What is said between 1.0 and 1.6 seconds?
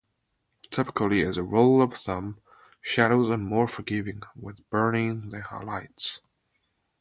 as a